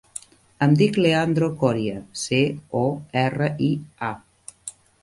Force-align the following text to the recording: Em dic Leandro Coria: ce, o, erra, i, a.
Em 0.67 0.71
dic 0.79 0.97
Leandro 1.05 1.51
Coria: 1.65 2.01
ce, 2.25 2.41
o, 2.83 2.85
erra, 3.29 3.53
i, 3.71 3.71
a. 4.11 4.13